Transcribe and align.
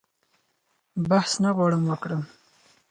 بحث 1.09 1.31
نه 1.43 1.49
غواړم 1.55 1.83
وکړم. 1.85 2.21